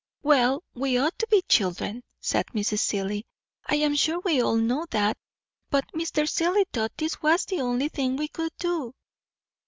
"Well, 0.23 0.63
we 0.73 0.97
ought 0.97 1.19
to 1.19 1.27
be 1.27 1.43
children," 1.47 2.01
said 2.19 2.47
Mrs. 2.55 2.79
Seelye; 2.79 3.23
"I 3.67 3.75
am 3.75 3.95
sure 3.95 4.19
we 4.25 4.41
all 4.41 4.55
know 4.55 4.87
that. 4.89 5.15
But 5.69 5.91
Mr. 5.93 6.27
Seelye 6.27 6.65
thought 6.73 6.97
this 6.97 7.21
was 7.21 7.45
the 7.45 7.61
only 7.61 7.87
thing 7.89 8.15
we 8.15 8.27
could 8.27 8.51
do." 8.57 8.95